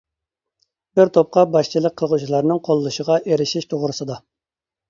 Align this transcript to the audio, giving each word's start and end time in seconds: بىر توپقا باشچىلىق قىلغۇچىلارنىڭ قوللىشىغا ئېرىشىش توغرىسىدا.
بىر 0.99 1.11
توپقا 1.17 1.43
باشچىلىق 1.57 1.95
قىلغۇچىلارنىڭ 2.01 2.63
قوللىشىغا 2.69 3.19
ئېرىشىش 3.29 3.73
توغرىسىدا. 3.75 4.19